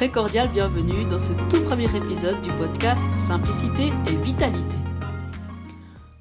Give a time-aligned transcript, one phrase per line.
[0.00, 4.78] très cordial bienvenue dans ce tout premier épisode du podcast Simplicité et Vitalité.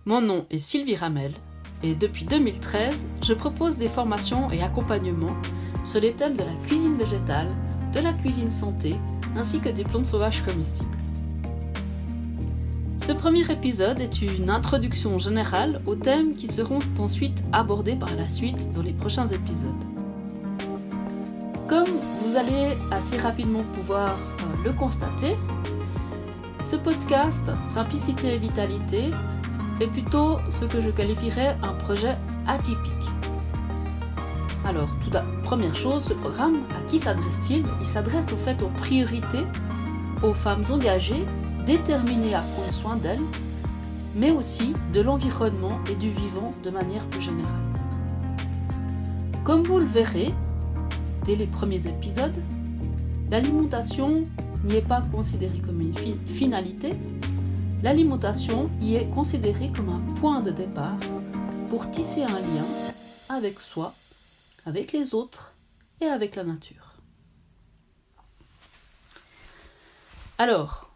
[0.03, 1.33] Mon nom est Sylvie Ramel
[1.81, 5.33] et depuis 2013, je propose des formations et accompagnements
[5.85, 7.47] sur les thèmes de la cuisine végétale,
[7.93, 8.97] de la cuisine santé
[9.37, 10.97] ainsi que des plantes sauvages comestibles.
[12.97, 18.27] Ce premier épisode est une introduction générale aux thèmes qui seront ensuite abordés par la
[18.27, 19.98] suite dans les prochains épisodes.
[21.69, 21.85] Comme
[22.23, 25.35] vous allez assez rapidement pouvoir euh, le constater,
[26.63, 29.11] ce podcast Simplicité et Vitalité
[29.79, 32.91] est plutôt ce que je qualifierais un projet atypique.
[34.65, 34.89] Alors,
[35.43, 37.63] première chose, ce programme, à qui s'adresse-t-il?
[37.81, 39.45] Il s'adresse au fait aux priorités,
[40.23, 41.23] aux femmes engagées,
[41.67, 43.21] déterminées à prendre soin d'elles,
[44.15, 47.53] mais aussi de l'environnement et du vivant de manière plus générale.
[49.43, 50.33] Comme vous le verrez,
[51.29, 52.33] dès les premiers épisodes,
[53.29, 54.23] l'alimentation
[54.63, 56.93] n'y est pas considérée comme une finalité,
[57.83, 60.97] l'alimentation y est considérée comme un point de départ
[61.69, 62.65] pour tisser un lien
[63.29, 63.93] avec soi,
[64.65, 65.53] avec les autres
[66.01, 66.95] et avec la nature.
[70.39, 70.89] Alors,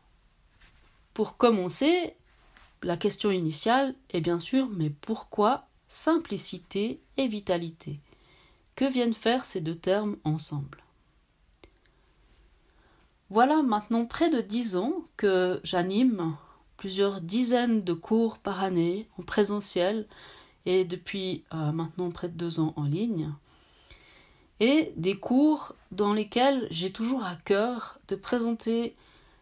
[1.14, 2.16] pour commencer,
[2.82, 8.00] la question initiale est bien sûr mais pourquoi simplicité et vitalité?
[8.76, 10.84] Que viennent faire ces deux termes ensemble?
[13.30, 16.36] Voilà maintenant près de dix ans que j'anime
[16.78, 20.06] plusieurs dizaines de cours par année en présentiel
[20.66, 23.32] et depuis euh, maintenant près de deux ans en ligne.
[24.60, 28.96] Et des cours dans lesquels j'ai toujours à cœur de présenter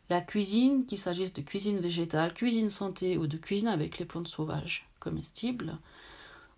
[0.09, 4.27] la cuisine, qu'il s'agisse de cuisine végétale, cuisine santé ou de cuisine avec les plantes
[4.27, 5.77] sauvages comestibles,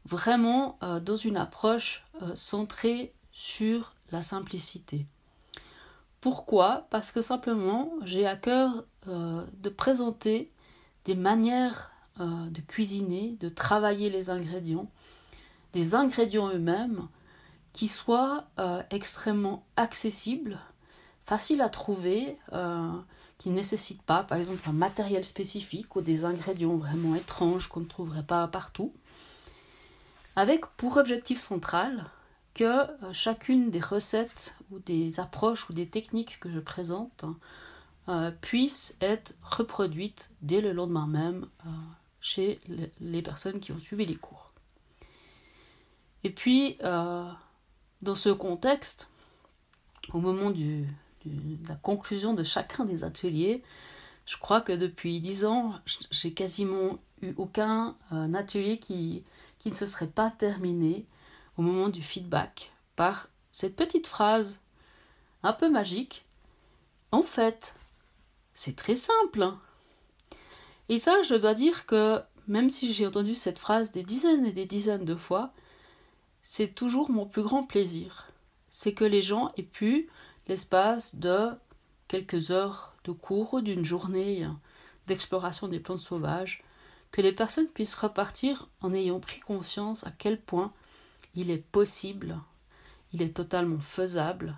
[0.06, 5.05] vraiment euh, dans une approche euh, centrée sur la simplicité.
[6.22, 6.88] Pourquoi?
[6.89, 10.52] Parce que simplement j'ai à cœur euh, de présenter
[11.05, 11.89] des manières
[12.20, 14.88] de cuisiner, de travailler les ingrédients,
[15.73, 17.08] des ingrédients eux-mêmes
[17.73, 18.45] qui soient
[18.92, 20.60] extrêmement accessibles,
[21.26, 22.38] faciles à trouver,
[23.39, 27.80] qui ne nécessitent pas par exemple un matériel spécifique ou des ingrédients vraiment étranges qu'on
[27.80, 28.94] ne trouverait pas partout
[30.36, 32.05] avec pour objectif central
[32.54, 37.26] que euh, chacune des recettes ou des approches ou des techniques que je présente
[38.10, 41.70] euh, puisse être reproduite dès le lendemain même euh,
[42.21, 42.61] chez
[42.99, 44.52] les personnes qui ont suivi les cours.
[46.23, 49.10] Et puis, dans ce contexte,
[50.14, 50.86] au moment de
[51.67, 53.61] la conclusion de chacun des ateliers,
[54.26, 55.73] je crois que depuis dix ans,
[56.11, 59.26] j'ai quasiment eu aucun atelier qui,
[59.64, 61.06] qui ne se serait pas terminé
[61.58, 64.60] au moment du feedback par cette petite phrase
[65.42, 66.26] un peu magique.
[67.12, 67.76] En fait,
[68.54, 69.54] c'est très simple.
[70.90, 74.52] Et ça, je dois dire que même si j'ai entendu cette phrase des dizaines et
[74.52, 75.54] des dizaines de fois,
[76.42, 78.28] c'est toujours mon plus grand plaisir.
[78.70, 80.10] C'est que les gens aient pu,
[80.48, 81.52] l'espace de
[82.10, 84.45] quelques heures de cours ou d'une journée
[85.08, 86.64] d'exploration des plantes sauvages,
[87.14, 90.74] que les personnes puissent repartir en ayant pris conscience à quel point
[91.36, 92.40] il est possible,
[93.14, 94.58] il est totalement faisable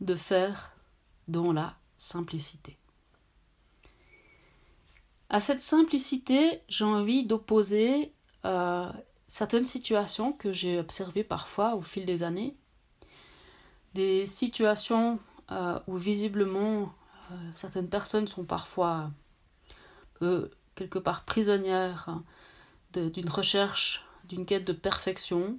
[0.00, 0.72] de faire
[1.26, 2.78] dans la simplicité.
[5.30, 8.12] À cette simplicité, j'ai envie d'opposer
[8.44, 8.88] euh,
[9.26, 12.56] certaines situations que j'ai observées parfois au fil des années,
[13.94, 15.18] des situations
[15.50, 16.94] euh, où visiblement
[17.32, 19.10] euh, certaines personnes sont parfois
[20.74, 22.08] quelque part prisonnière
[22.92, 25.58] d'une recherche, d'une quête de perfection,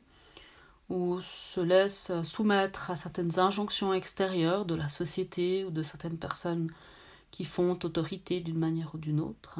[0.89, 6.71] ou se laisse soumettre à certaines injonctions extérieures de la société ou de certaines personnes
[7.31, 9.59] qui font autorité d'une manière ou d'une autre.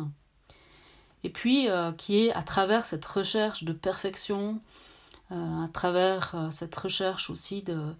[1.23, 4.61] Et puis euh, qui est à travers cette recherche de perfection,
[5.31, 7.93] euh, à travers euh, cette recherche aussi de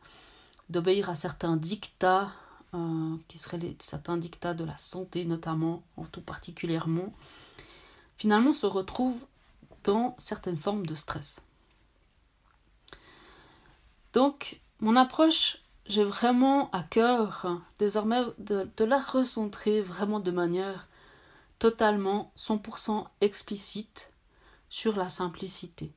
[0.70, 2.32] d'obéir à certains dictats,
[3.30, 7.14] qui seraient certains dictats de la santé notamment, en tout particulièrement,
[8.18, 9.26] finalement se retrouve
[9.84, 11.42] dans certaines formes de stress.
[14.14, 15.58] Donc, mon approche,
[15.88, 20.88] j'ai vraiment à cœur désormais de, la recentrer vraiment de manière
[21.60, 24.12] totalement 100% explicite
[24.70, 25.92] sur la simplicité.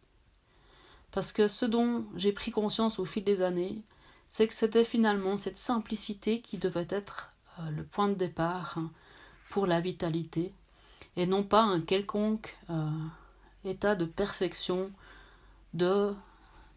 [1.10, 3.82] Parce que ce dont j'ai pris conscience au fil des années,
[4.28, 8.78] c'est que c'était finalement cette simplicité qui devait être euh, le point de départ
[9.48, 10.52] pour la vitalité
[11.18, 12.88] et non pas un quelconque euh,
[13.64, 14.90] état de perfection
[15.74, 16.14] de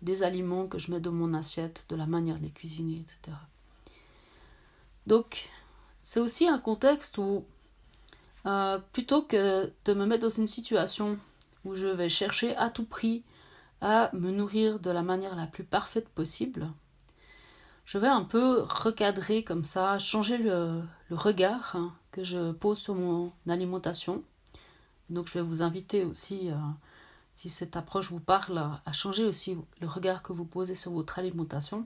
[0.01, 3.38] des aliments que je mets dans mon assiette, de la manière de les cuisiner, etc.
[5.05, 5.47] Donc,
[6.01, 7.45] c'est aussi un contexte où,
[8.47, 11.19] euh, plutôt que de me mettre dans une situation
[11.63, 13.23] où je vais chercher à tout prix
[13.79, 16.71] à me nourrir de la manière la plus parfaite possible,
[17.85, 22.95] je vais un peu recadrer comme ça, changer le, regard hein, que je pose sur
[22.95, 24.23] mon alimentation.
[25.12, 26.56] Donc je vais vous inviter aussi, euh,
[27.34, 31.19] si cette approche vous parle, à changer aussi le regard que vous posez sur votre
[31.19, 31.86] alimentation.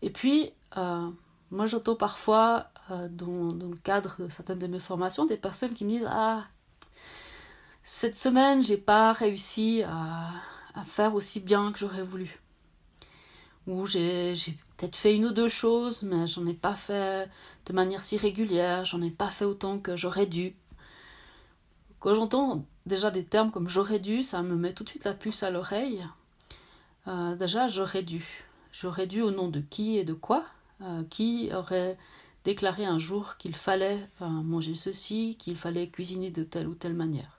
[0.00, 1.10] Et puis, euh,
[1.50, 5.84] moi j'entends parfois, euh, dans, le cadre de certaines de mes formations, des personnes qui
[5.84, 6.46] me disent Ah,
[7.82, 10.30] cette semaine, j'ai pas réussi à,
[10.74, 12.40] à, faire aussi bien que j'aurais voulu.
[13.66, 14.34] Ou j'ai
[14.76, 17.28] peut-être fait une ou deux choses, mais j'en ai pas fait
[17.66, 20.54] de manière si régulière, j'en ai pas fait autant que j'aurais dû.
[22.04, 25.14] Quand j'entends déjà des termes comme j'aurais dû, ça me met tout de suite la
[25.14, 26.06] puce à l'oreille.
[27.08, 28.44] Euh, déjà, j'aurais dû.
[28.72, 30.44] J'aurais dû au nom de qui et de quoi?
[30.82, 31.96] Euh, Qui aurait
[32.44, 36.92] déclaré un jour qu'il fallait euh, manger ceci, qu'il fallait cuisiner de telle ou telle
[36.92, 37.38] manière?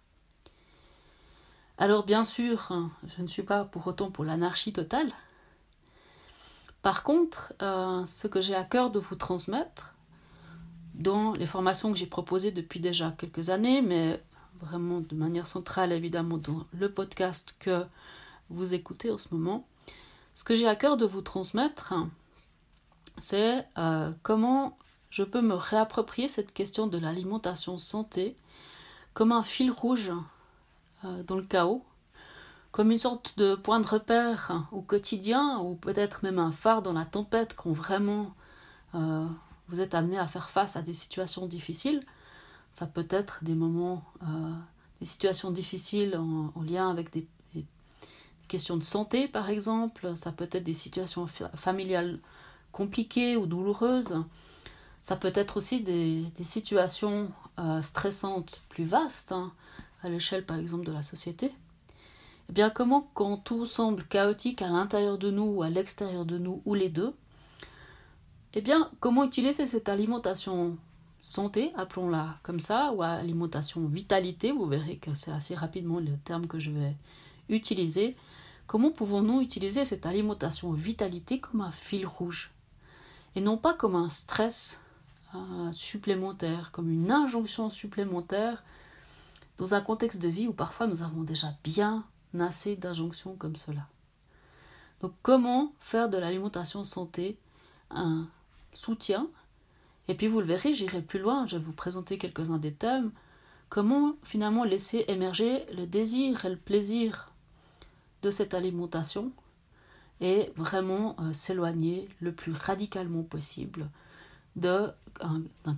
[1.77, 5.11] Alors bien sûr, hein, je ne suis pas pour autant pour l'anarchie totale.
[6.81, 9.93] Par contre, ce que j'ai à cœur de vous transmettre,
[10.95, 14.23] dans les formations que j'ai proposées depuis déjà quelques années, mais
[14.59, 17.85] vraiment de manière centrale évidemment dans le podcast que
[18.49, 19.67] vous écoutez en ce moment,
[20.33, 21.93] ce que j'ai à cœur de vous transmettre,
[23.19, 24.77] c'est euh, comment
[25.09, 28.35] je peux me réapproprier cette question de l'alimentation santé
[29.13, 30.11] comme un fil rouge
[31.05, 31.83] euh, dans le chaos,
[32.71, 36.91] comme une sorte de point de repère au quotidien, ou peut-être même un phare dans
[36.91, 38.33] la tempête quand vraiment
[38.93, 39.25] euh,
[39.69, 42.05] vous êtes amené à faire face à des situations difficiles.
[42.75, 44.53] Ça peut être des moments, euh,
[44.99, 47.27] des situations difficiles en, lien avec des,
[48.47, 50.15] questions de santé, par exemple.
[50.15, 51.25] Ça peut être des situations
[51.55, 52.19] familiales
[52.71, 54.23] compliquées ou douloureuses.
[55.01, 57.31] Ça peut être aussi des, situations
[57.81, 59.31] stressantes plus vastes.
[59.31, 59.51] Hein
[60.05, 61.51] à l'échelle par exemple de la société,
[62.49, 66.37] eh bien comment quand tout semble chaotique à l'intérieur de nous ou à l'extérieur de
[66.37, 67.13] nous ou les deux,
[68.53, 70.77] eh bien comment utiliser cette alimentation
[71.31, 76.47] santé, appelons-la comme ça, ou alimentation vitalité, vous verrez que c'est assez rapidement le terme
[76.47, 76.95] que je vais
[77.49, 78.15] utiliser,
[78.67, 82.51] comment pouvons-nous utiliser cette alimentation vitalité comme un fil rouge?
[83.35, 84.81] Et non pas comme un stress
[85.35, 88.63] euh, supplémentaire, comme une injonction supplémentaire
[89.57, 92.05] dans un contexte de vie où parfois nous avons déjà bien
[92.39, 93.87] assez d'injonctions comme cela.
[95.01, 97.37] Donc comment faire de l'alimentation santé
[97.89, 98.27] un
[98.73, 99.27] soutien
[100.07, 103.11] Et puis vous le verrez, j'irai plus loin, je vais vous présenter quelques-uns des thèmes.
[103.69, 107.31] Comment finalement laisser émerger le désir et le plaisir
[108.21, 109.31] de cette alimentation
[110.21, 113.89] et vraiment euh, s'éloigner le plus radicalement possible
[114.55, 114.93] d'un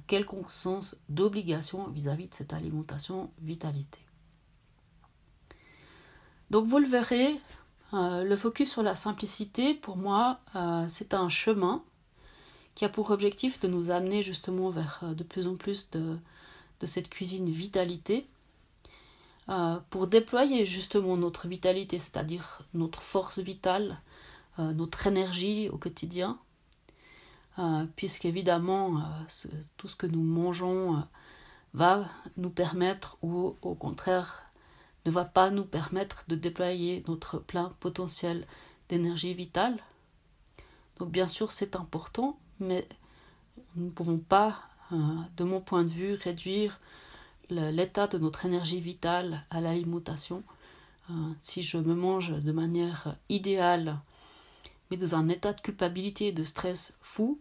[0.06, 4.00] quelconque sens d'obligation vis-à-vis de cette alimentation vitalité.
[6.52, 7.42] Donc vous le verrez,
[7.94, 11.84] euh, le focus sur la simplicité, pour moi, euh, c'est un chemin
[12.78, 16.18] qui a pour objectif de nous amener justement vers euh, de plus en plus de,
[16.86, 18.28] cette cuisine vitalité,
[19.90, 23.98] pour déployer justement notre vitalité, c'est-à-dire notre force vitale,
[24.60, 26.38] notre énergie au quotidien,
[27.60, 29.02] euh, puisqu'évidemment, euh,
[29.78, 31.02] tout ce que nous mangeons euh,
[31.74, 32.06] va
[32.38, 34.44] nous permettre, ou au contraire,
[35.06, 38.46] ne va pas nous permettre de déployer notre plein potentiel
[38.90, 39.78] d'énergie vitale.
[41.00, 42.88] Donc bien sûr, c'est important, mais
[43.76, 44.62] nous ne pouvons pas,
[44.92, 46.80] de mon point de vue, réduire
[47.50, 50.44] l'état de notre énergie vitale à l'alimentation.
[51.40, 54.00] si je me mange de manière idéale,
[54.90, 57.40] mais dans un état de culpabilité et de stress fou,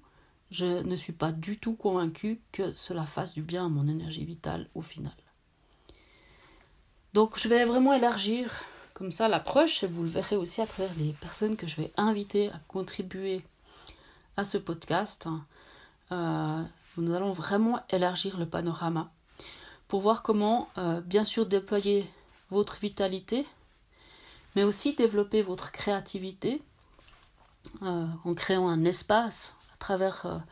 [0.50, 4.24] je ne suis pas du tout convaincu que cela fasse du bien à mon énergie
[4.24, 5.14] vitale au final.
[7.14, 8.50] Donc je vais vraiment élargir
[8.94, 11.92] comme ça l'approche et vous le verrez aussi à travers les personnes que je vais
[11.96, 13.42] inviter à contribuer
[14.36, 15.28] à ce podcast.
[16.12, 16.62] Euh,
[16.96, 19.10] nous allons vraiment élargir le panorama
[19.88, 22.10] pour voir comment euh, bien sûr déployer
[22.50, 23.46] votre vitalité,
[24.54, 26.62] mais aussi développer votre créativité
[27.82, 30.42] euh, en créant un espace à travers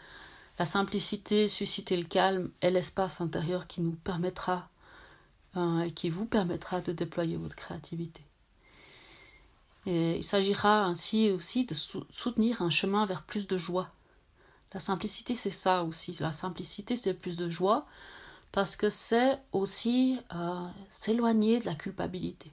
[0.59, 4.69] la simplicité, susciter le calme et l'espace intérieur qui nous permettra
[5.57, 8.25] et qui vous permettra de déployer votre créativité.
[9.87, 13.91] Et il s'agira ainsi aussi de soutenir un chemin vers plus de joie.
[14.73, 16.17] La simplicité, c'est ça aussi.
[16.21, 17.87] La simplicité, c'est plus de joie
[18.51, 22.53] parce que c'est aussi euh, s'éloigner de la culpabilité.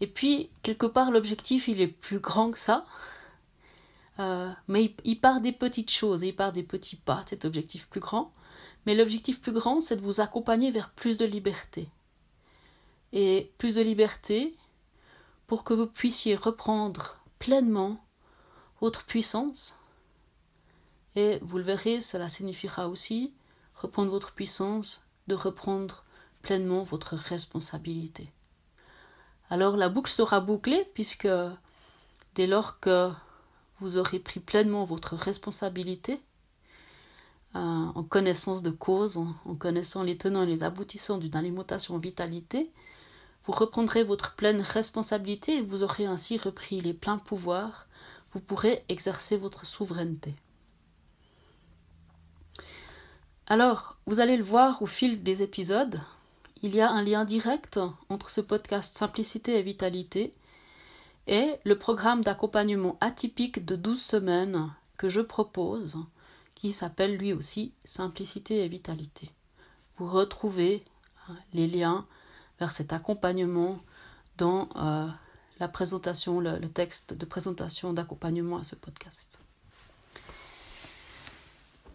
[0.00, 2.86] Et puis, quelque part, l'objectif, il est plus grand que ça.
[4.20, 8.00] Euh, mais il, part des petites choses, il part des petits pas, cet objectif plus
[8.00, 8.32] grand.
[8.86, 11.88] Mais l'objectif plus grand, c'est de vous accompagner vers plus de liberté.
[13.12, 14.54] Et plus de liberté
[15.48, 18.04] pour que vous puissiez reprendre pleinement
[18.80, 19.80] votre puissance.
[21.16, 23.34] Et vous le verrez, cela signifiera aussi
[23.74, 26.04] reprendre votre puissance, de reprendre
[26.42, 28.30] pleinement votre responsabilité.
[29.50, 31.28] Alors la boucle sera bouclée puisque
[32.34, 33.10] dès lors que
[33.80, 36.20] vous aurez pris pleinement votre responsabilité,
[37.54, 41.98] euh, en connaissance de cause, en connaissant les tenants et les aboutissants d'une alimentation en
[41.98, 42.70] vitalité,
[43.48, 47.86] vous reprendrez votre pleine responsabilité vous aurez ainsi repris les pleins pouvoirs,
[48.32, 50.34] vous pourrez exercer votre souveraineté.
[53.46, 56.02] Alors, vous allez le voir au fil des épisodes,
[56.60, 60.34] il y a un lien direct entre ce podcast Simplicité et Vitalité
[61.26, 65.96] et le programme d'accompagnement atypique de 12 semaines que je propose,
[66.54, 69.30] qui s'appelle lui aussi Simplicité et Vitalité.
[69.96, 70.84] Vous retrouvez
[71.30, 72.06] hein, les liens
[72.60, 73.78] vers cet accompagnement
[74.36, 75.06] dans euh,
[75.60, 79.38] la présentation, le, texte de présentation d'accompagnement à ce podcast.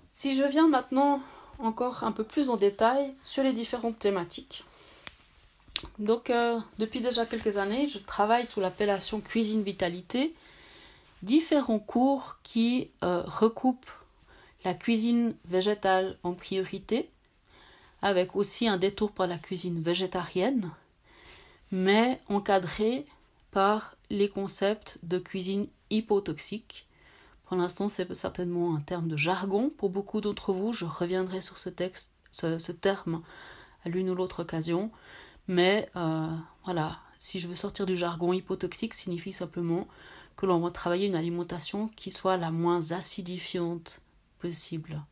[0.10, 1.22] Si je viens maintenant
[1.60, 4.63] encore un peu plus en détail sur les différentes thématiques.
[6.00, 10.34] Donc, euh, depuis déjà quelques années, je travaille sous l'appellation Cuisine Vitalité,
[11.22, 13.91] différents cours qui euh, recoupent
[14.63, 17.10] la cuisine végétale en priorité,
[18.03, 20.69] avec aussi un détour par la cuisine végétarienne,
[21.72, 23.07] mais encadré
[23.50, 26.86] par les concepts de cuisine hypotoxique
[27.53, 30.74] pour l'instant, c'est certainement un terme de jargon pour beaucoup d'entre vous.
[30.74, 31.69] Je reviendrai sur ce
[32.72, 33.22] terme
[33.86, 34.89] à l'une ou l'autre occasion.
[35.48, 39.88] Mais euh, voilà, si je veux sortir du jargon, hypotoxique signifie simplement
[40.36, 44.01] que l'on va travailler une alimentation qui soit la moins acidifiante
[44.39, 45.03] possible.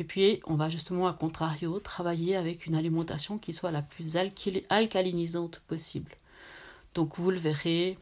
[0.00, 4.16] Et puis, on va justement, à contrario, travailler avec une alimentation qui soit la plus
[4.70, 6.16] alcalinisante possible.
[6.94, 7.98] Donc, vous le verrez,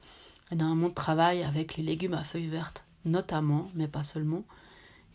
[0.53, 4.45] monde de travail avec les légumes à feuilles vertes notamment, mais pas seulement.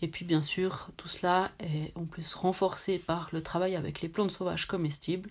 [0.02, 4.10] Et puis bien sûr, tout cela est en plus renforcé par le travail avec les
[4.10, 5.30] plantes sauvages comestibles,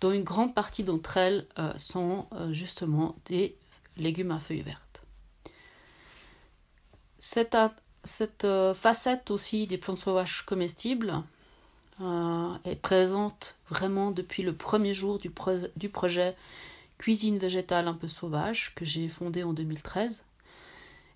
[0.00, 3.56] dont une grande partie d'entre elles euh, sont euh, justement des
[3.96, 5.02] légumes à feuilles vertes.
[7.18, 7.56] Cette,
[8.04, 11.22] cette euh, facette aussi des plantes sauvages comestibles
[12.64, 16.36] est présente vraiment depuis le premier jour du, projet
[16.98, 20.24] Cuisine végétale un peu sauvage que j'ai fondé en 2013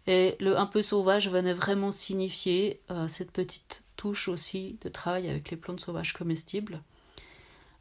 [0.07, 5.29] et le un peu sauvage venait vraiment signifier euh, cette petite touche aussi de travail
[5.29, 6.81] avec les plantes sauvages comestibles.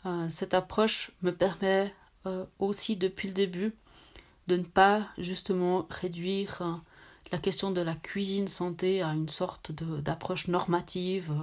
[0.06, 1.94] Euh, cette approche me permet
[2.26, 3.74] euh, aussi depuis le début
[4.48, 6.82] de ne pas justement réduire
[7.32, 11.34] la question de la cuisine santé à une sorte d'approche normative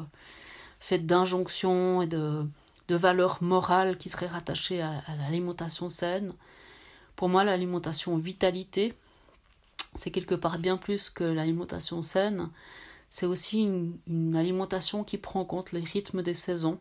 [0.80, 2.44] faite d'injonctions et de,
[2.88, 6.34] de, valeurs morales qui seraient rattachées à, à l'alimentation saine.
[7.14, 8.94] Pour moi, l'alimentation vitalité,
[9.94, 12.48] c'est quelque part bien plus que l'alimentation saine.
[13.10, 16.80] C'est aussi une, alimentation qui prend en compte les rythmes des saisons.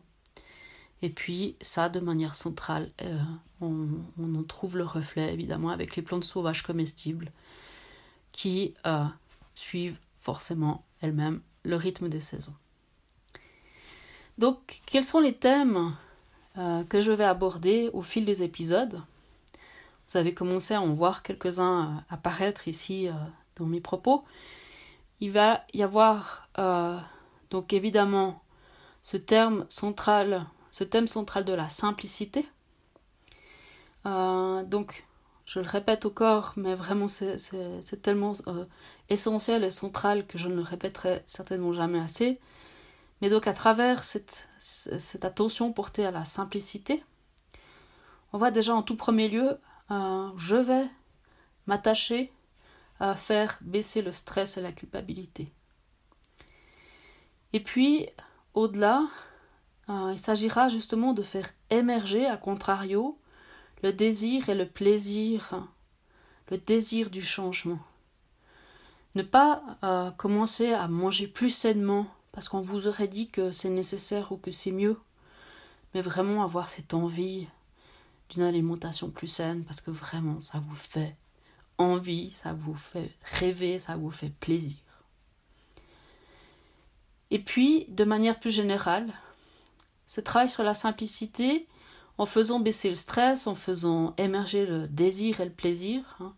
[1.02, 3.18] Et puis ça, de manière centrale, euh,
[3.60, 7.32] on, en trouve le reflet évidemment avec les plantes sauvages comestibles
[8.32, 9.04] qui euh,
[9.54, 12.54] suivent forcément elles-mêmes le rythme des saisons.
[14.38, 15.94] Donc, quels sont les thèmes
[16.58, 19.00] euh, que je vais aborder au fil des épisodes?
[20.08, 23.08] Vous avez commencé à en voir quelques-uns euh, apparaître ici
[23.56, 24.24] dans mes propos.
[25.20, 26.48] Il va y avoir
[27.50, 28.42] donc évidemment
[29.02, 32.44] ce terme central, ce thème central de la simplicité.
[34.04, 35.04] donc,
[35.44, 38.32] je le répète encore, mais vraiment c'est tellement
[39.08, 42.40] essentiel et central que je ne le répéterai certainement jamais assez.
[43.20, 44.48] Mais donc à travers cette,
[45.22, 47.04] attention portée à la simplicité,
[48.32, 49.58] on va déjà en tout premier lieu
[49.90, 50.88] euh, je vais
[51.66, 52.32] m'attacher
[52.98, 55.52] à faire baisser le stress et la culpabilité.
[57.52, 58.08] Et puis,
[58.54, 59.06] au-delà,
[59.88, 63.18] euh, il s'agira justement de faire émerger, à contrario,
[63.82, 65.66] le désir et le plaisir,
[66.50, 67.80] le désir du changement.
[69.14, 73.70] Ne pas euh, commencer à manger plus sainement parce qu'on vous aurait dit que c'est
[73.70, 74.98] nécessaire ou que c'est mieux,
[75.94, 77.46] mais vraiment avoir cette envie
[78.30, 81.16] d'une alimentation plus saine parce que vraiment ça vous fait
[81.76, 84.76] envie, ça vous fait rêver, ça vous fait plaisir.
[87.30, 89.12] Et puis, de manière plus générale,
[90.04, 91.66] ce travail sur la simplicité,
[92.18, 96.34] en faisant baisser le stress, en faisant émerger le désir et le plaisir, hein,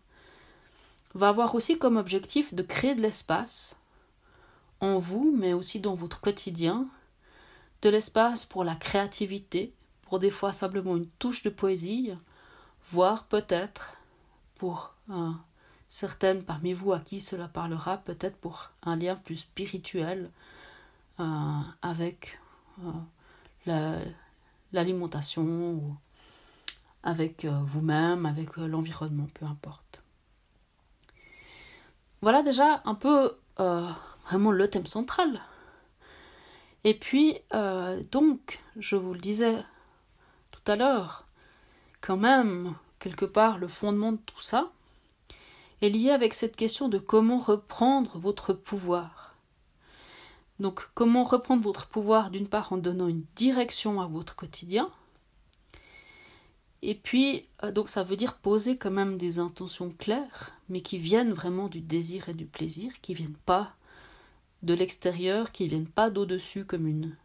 [1.13, 3.81] va avoir aussi comme objectif de créer de l'espace
[4.81, 6.87] en vous, mais aussi dans votre quotidien,
[7.81, 12.11] de l'espace pour la créativité, pour des fois simplement une touche de poésie,
[12.89, 13.97] voire peut-être
[14.57, 14.93] pour
[15.87, 20.29] certaines parmi vous à qui cela parlera, peut-être pour un lien plus spirituel
[21.19, 22.39] euh, avec
[23.67, 24.05] euh,
[24.75, 25.95] l'alimentation ou
[27.03, 30.03] avec euh, vous-même, avec l'environnement, peu importe.
[32.21, 35.41] Voilà déjà un peu vraiment le thème central.
[36.83, 37.37] Et puis,
[38.11, 39.63] donc, je vous le disais
[40.51, 41.25] tout à l'heure,
[42.01, 44.71] quand même, quelque part, le fondement de tout ça
[45.81, 49.34] est lié avec cette question de comment reprendre votre pouvoir.
[50.59, 54.89] Donc, comment reprendre votre pouvoir d'une part en donnant une direction à votre quotidien,
[56.87, 60.99] et puis, euh, donc ça veut dire poser quand même des intentions claires, mais qui
[60.99, 63.73] viennent vraiment du désir et du plaisir, qui viennent pas
[64.61, 67.15] de l'extérieur, qui viennent pas d'au-dessus comme une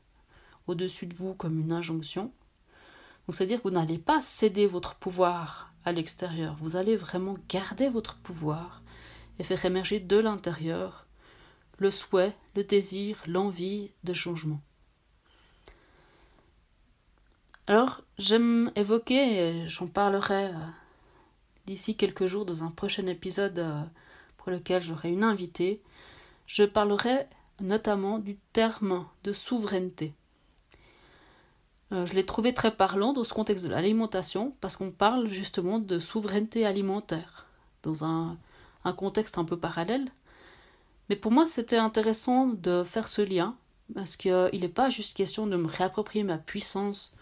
[0.67, 2.33] au-dessus de vous comme une injonction.
[3.27, 7.91] Donc c'est-à-dire que vous n'allez pas céder votre pouvoir à l'extérieur, vous allez vraiment garder
[7.91, 8.83] votre pouvoir
[9.39, 11.07] et faire émerger de l'intérieur
[11.81, 14.61] le souhait, le désir, l'envie de changement.
[17.67, 20.59] Alors, j'aime évoquer, et j'en parlerai euh,
[21.67, 23.83] d'ici quelques jours dans un prochain épisode euh,
[24.37, 25.83] pour lequel j'aurai une invitée,
[26.47, 27.27] je parlerai
[27.61, 30.15] notamment du terme de souveraineté.
[31.93, 35.79] Euh, je l'ai trouvé très parlant dans ce contexte de l'alimentation parce qu'on parle justement
[35.79, 37.47] de souveraineté alimentaire
[37.83, 38.39] dans un,
[38.85, 40.11] un contexte un peu parallèle.
[41.11, 43.57] Mais pour moi, c'était intéressant de faire ce lien
[43.97, 47.17] parce qu'il n'est pas juste question de me réapproprier ma puissance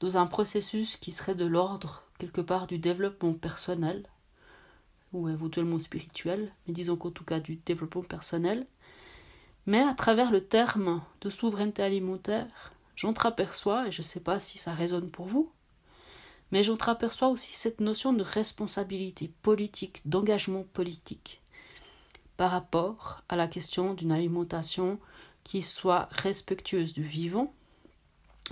[0.00, 4.08] dans un processus qui serait de l'ordre quelque part du développement personnel
[5.12, 8.66] ou éventuellement spirituel, mais disons qu'en tout cas du développement personnel.
[9.66, 14.56] Mais à travers le terme de souveraineté alimentaire, j'entreaperçois, et je ne sais pas si
[14.56, 15.52] ça résonne pour vous,
[16.52, 21.42] mais j'entreaperçois aussi cette notion de responsabilité politique, d'engagement politique,
[22.36, 24.98] par rapport à la question d'une alimentation
[25.44, 27.52] qui soit respectueuse du vivant,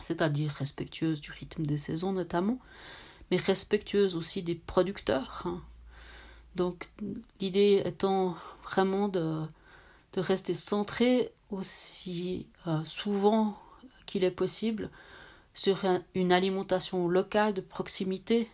[0.01, 2.59] c'est-à-dire respectueuse du rythme des saisons notamment,
[3.31, 5.43] mais respectueuse aussi des producteurs.
[5.47, 5.63] Hein.
[6.55, 6.91] Donc
[7.41, 9.43] l'idée étant vraiment de,
[10.17, 13.59] rester centré aussi euh, souvent
[14.05, 14.91] qu'il est possible
[15.55, 18.51] sur une alimentation locale de proximité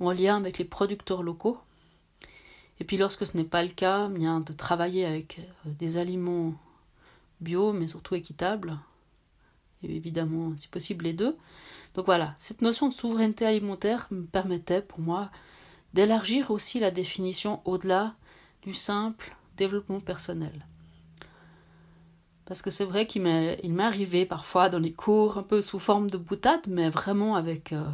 [0.00, 1.58] en lien avec les producteurs locaux.
[2.80, 6.54] Et puis lorsque ce n'est pas le cas, bien de travailler avec euh, des aliments
[7.40, 8.78] bio mais surtout équitables
[9.82, 11.36] et évidemment, si possible, les deux.
[11.94, 15.30] Donc voilà, cette notion de souveraineté alimentaire me permettait pour moi
[15.94, 18.14] d'élargir aussi la définition au-delà
[18.62, 20.66] du simple développement personnel.
[22.44, 26.08] Parce que c'est vrai qu'il m'est arrivé parfois dans les cours, un peu sous forme
[26.08, 27.84] de boutade, mais vraiment avec euh,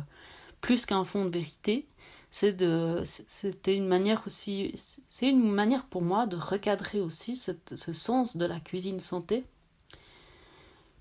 [0.61, 1.87] plus qu'un fond de vérité.
[2.35, 8.45] C'était une manière aussi, c'est une manière pour moi de recadrer aussi ce sens de
[8.45, 9.45] la cuisine santé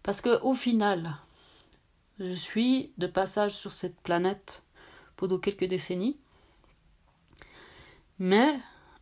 [0.04, 1.16] parce que au final,
[2.20, 4.64] je suis de passage sur cette planète
[5.16, 6.18] pendant quelques décennies.
[8.20, 8.60] Mais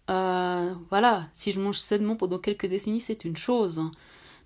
[0.09, 3.83] euh, voilà, si je mange sainement pendant quelques décennies, c'est une chose.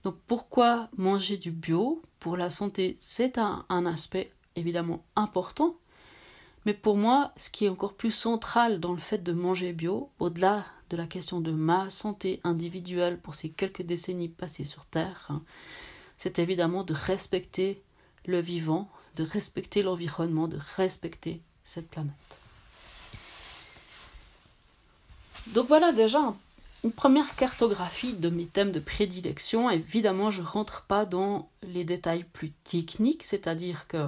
[0.03, 2.01] Donc pourquoi manger du bio?
[2.19, 5.75] Pour la santé, c'est un, un, aspect évidemment important.
[6.65, 10.09] Mais pour moi, ce qui est encore plus central dans le fait de manger bio,
[10.19, 15.27] au-delà de la question de ma santé individuelle pour ces quelques décennies passées sur Terre,
[15.29, 15.41] hein,
[16.17, 17.81] c'est évidemment de respecter
[18.25, 22.13] le vivant, de respecter l'environnement, de respecter cette planète.
[25.47, 26.33] Donc voilà déjà
[26.83, 29.69] une première cartographie de mes thèmes de prédilection.
[29.69, 34.07] Évidemment, je ne rentre pas dans les détails plus techniques, c'est-à-dire que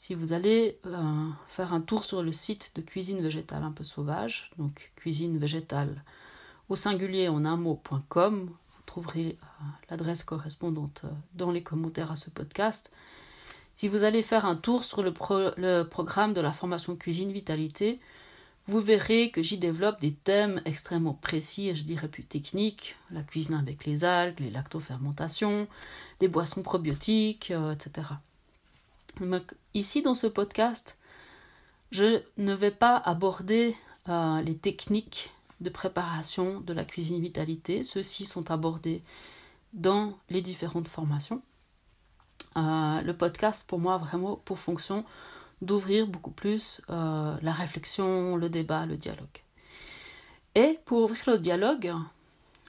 [0.00, 3.84] si vous allez euh, faire un tour sur le site de Cuisine végétale un peu
[3.84, 6.02] sauvage, donc cuisine végétale
[6.70, 8.48] au singulier en un mot.com,
[8.86, 12.90] trouverez euh, l'adresse correspondante euh, dans les commentaires à ce podcast.
[13.74, 18.00] Si vous allez faire un tour sur le, programme de la formation Cuisine Vitalité,
[18.68, 23.22] vous verrez que j'y développe des thèmes extrêmement précis et je dirais plus techniques, la
[23.22, 25.68] cuisine avec les algues, les lactofermentations,
[26.22, 28.06] les boissons probiotiques, etc.
[29.74, 30.98] ici, dans ce podcast,
[31.90, 37.82] je ne vais pas aborder les techniques de préparation de la cuisine vitalité.
[37.82, 39.02] Ceux-ci sont abordés
[39.72, 41.42] dans les différentes formations.
[42.56, 45.04] Euh, le podcast, pour moi, vraiment pour fonction
[45.62, 49.28] d'ouvrir beaucoup plus euh, la réflexion, le débat, le dialogue.
[50.54, 51.94] Et pour ouvrir le dialogue,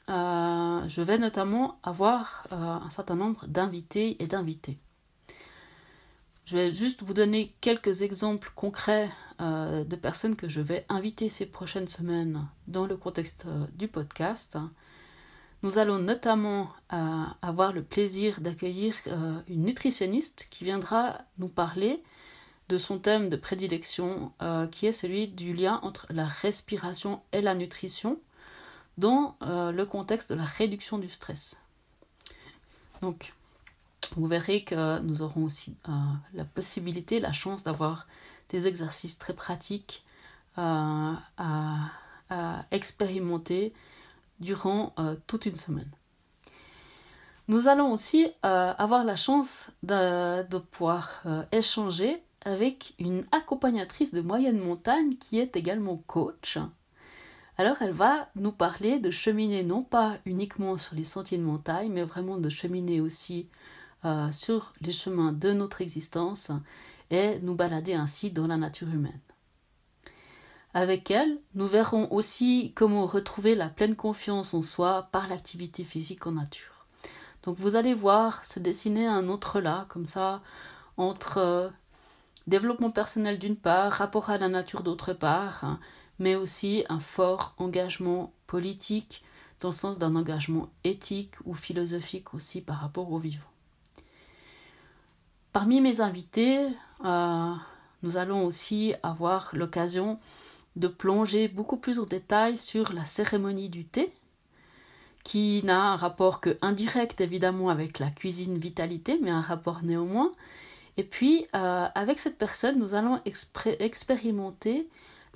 [0.08, 4.77] je vais notamment avoir un certain nombre d'invités et d'invités.
[6.52, 9.10] Je vais juste vous donner quelques exemples concrets
[9.40, 13.88] euh, de personnes que je vais inviter ces prochaines semaines dans le contexte euh, du
[13.88, 14.58] podcast.
[15.64, 18.96] Nous allons notamment euh, avoir le plaisir d'accueillir
[19.48, 22.04] une nutritionniste qui viendra nous parler
[22.68, 24.34] de son thème de prédilection
[24.72, 28.20] qui est celui du lien entre la respiration et la nutrition
[28.98, 31.62] dans le contexte de la réduction du stress.
[33.02, 33.34] Donc,
[34.15, 35.91] vous verrez que nous aurons aussi euh,
[36.34, 38.08] la possibilité, la chance d'avoir
[38.50, 40.04] des exercices très pratiques
[40.58, 41.91] euh, à,
[42.71, 43.74] expérimenter
[44.39, 45.91] durant euh, toute une semaine.
[47.50, 54.60] Nous allons aussi avoir la chance de, de pouvoir échanger avec une accompagnatrice de moyenne
[54.60, 56.58] montagne qui est également coach.
[57.58, 61.91] Alors elle va nous parler de cheminer non pas uniquement sur les sentiers de montagne,
[61.91, 63.47] mais vraiment de cheminer aussi
[64.06, 66.52] euh, sur les chemins de notre existence
[67.10, 69.20] et nous balader ainsi dans la nature humaine.
[70.74, 76.26] Avec elle, nous verrons aussi comment retrouver la pleine confiance en soi par l'activité physique
[76.26, 76.86] en nature.
[77.44, 80.42] Donc vous allez voir se dessiner un autre là, comme ça,
[80.96, 81.70] entre euh,
[82.48, 85.80] développement personnel d'une part, rapport à la nature d'autre part, hein,
[86.20, 89.24] mais aussi un fort engagement politique
[89.60, 93.51] dans le sens d'un engagement éthique ou philosophique aussi par rapport au vivant.
[95.54, 96.66] Parmi mes invités,
[97.04, 97.54] euh,
[98.04, 100.18] nous allons aussi avoir l'occasion
[100.78, 104.14] de plonger beaucoup plus en détail sur la cérémonie du thé,
[105.26, 110.32] qui n'a un rapport que indirect évidemment avec la cuisine vitalité, mais un rapport néanmoins.
[110.96, 114.88] Et puis, euh, avec cette personne, nous allons expérimenter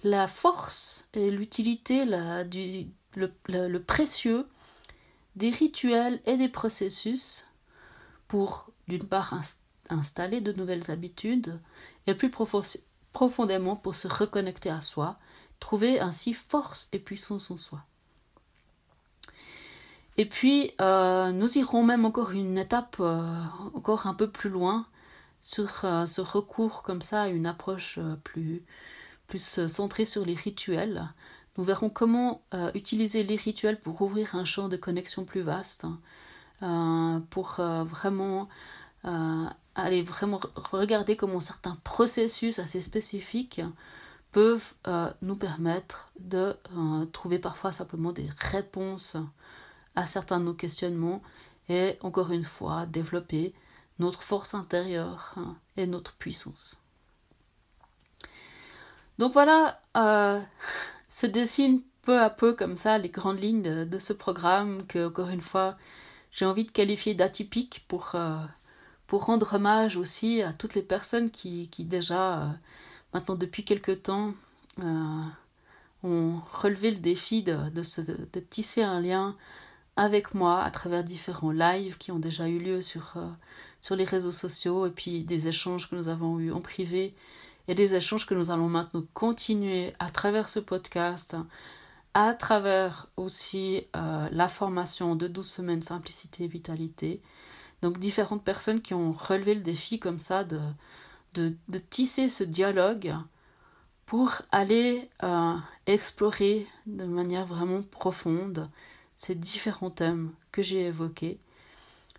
[0.04, 4.47] la force et l'utilité, le, le précieux
[5.36, 7.49] des rituels et des processus
[8.30, 11.59] pour, d'une part, installer de nouvelles habitudes
[12.07, 12.31] et plus
[13.11, 15.17] profondément pour se reconnecter à soi,
[15.59, 17.83] trouver ainsi force et puissance en soi.
[20.17, 23.43] Et puis, euh, nous irons même encore une étape, euh,
[23.73, 24.85] encore un peu plus loin,
[25.41, 28.63] sur euh, ce recours comme ça à une approche plus,
[29.27, 31.09] plus centrée sur les rituels.
[31.57, 32.41] Nous verrons comment
[32.73, 35.85] utiliser les rituels pour ouvrir un champ de connexion plus vaste,
[37.29, 38.49] pour vraiment
[39.75, 43.61] aller vraiment regarder comment certains processus assez spécifiques
[44.31, 49.17] peuvent euh, nous permettre de euh, trouver parfois simplement des réponses
[49.95, 51.21] à certains de nos questionnements
[51.69, 53.53] et encore une fois développer
[53.99, 56.81] notre force intérieure hein, et notre puissance.
[59.19, 60.41] Donc voilà, euh,
[61.07, 65.07] se dessinent peu à peu comme ça les grandes lignes de, de ce programme que,
[65.07, 65.77] encore une fois,
[66.31, 68.15] j'ai envie de qualifier d'atypique pour
[69.07, 72.47] pour rendre hommage aussi à toutes les personnes qui, déjà, euh,
[73.13, 74.33] maintenant depuis quelque temps,
[74.79, 75.21] euh,
[76.03, 77.57] ont relevé le défi de,
[78.49, 79.35] tisser un lien
[79.95, 83.29] avec moi à travers différents lives qui ont déjà eu lieu sur, euh,
[83.79, 87.15] sur les réseaux sociaux et puis des échanges que nous avons eus en privé
[87.67, 91.37] et des échanges que nous allons maintenant continuer à travers ce podcast,
[92.13, 97.21] à travers aussi la formation de 12 semaines simplicité et vitalité
[97.85, 100.59] donc différentes personnes qui ont relevé le défi comme ça de,
[101.91, 103.13] tisser ce dialogue
[104.07, 108.71] pour aller euh, explorer de manière vraiment profonde
[109.17, 111.39] ces différents thèmes que j'ai évoqués,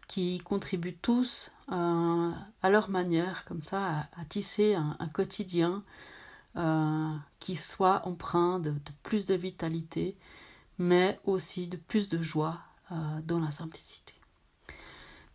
[0.06, 2.30] qui contribuent tous euh,
[2.62, 5.82] à leur manière, comme ça, à, tisser un, quotidien
[6.56, 10.16] euh, qui soit empreint de, plus de vitalité,
[10.78, 12.60] mais aussi de plus de joie
[13.24, 14.15] dans la simplicité.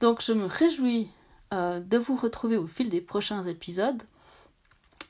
[0.01, 1.09] Donc je me réjouis
[1.53, 4.01] euh, de vous retrouver au fil des prochains épisodes.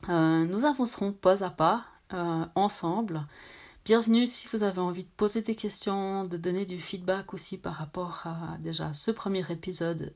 [0.09, 3.25] Euh, nous avancerons pas à pas euh, ensemble.
[3.85, 7.75] Bienvenue si vous avez envie de poser des questions, de donner du feedback aussi par
[7.75, 10.13] rapport à déjà ce premier épisode.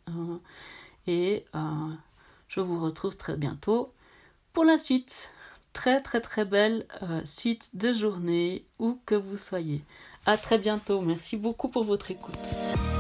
[1.08, 1.46] et
[2.48, 3.94] je vous retrouve très bientôt
[4.54, 5.32] pour la suite.
[5.74, 6.86] Très très très belle
[7.26, 9.84] suite de journée où que vous soyez.
[10.26, 11.02] À très bientôt.
[11.02, 12.95] Merci beaucoup pour votre écoute.